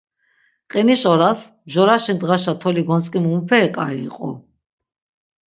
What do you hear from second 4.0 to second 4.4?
iqu.